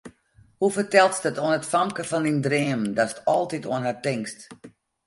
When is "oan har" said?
3.71-3.99